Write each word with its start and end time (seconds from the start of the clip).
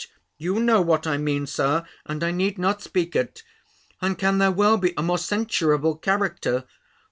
"You 0.39 0.59
know 0.59 0.81
what 0.81 1.05
I 1.05 1.17
mean. 1.17 1.45
Sir, 1.45 1.85
and 2.07 2.23
I 2.23 2.31
need 2.31 2.57
not 2.57 2.81
speak 2.81 3.15
it: 3.15 3.43
and 4.01 4.17
can 4.17 4.39
there 4.39 4.49
well 4.49 4.77
be 4.79 4.95
a 4.97 5.03
more 5.03 5.19
censurable 5.19 5.95
character? 5.95 6.63